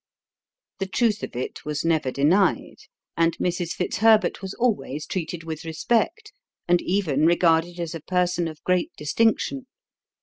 The 0.79 0.87
truth 0.87 1.21
of 1.21 1.35
it 1.35 1.63
was 1.63 1.85
never 1.85 2.09
denied, 2.09 2.79
and 3.15 3.37
Mrs. 3.37 3.73
Fitzherbert 3.73 4.41
was 4.41 4.55
always 4.55 5.05
treated 5.05 5.43
with 5.43 5.63
respect, 5.63 6.33
and 6.67 6.81
even 6.81 7.27
regarded 7.27 7.79
as 7.79 7.93
a 7.93 8.01
person 8.01 8.47
of 8.47 8.63
great 8.63 8.89
distinction. 8.97 9.67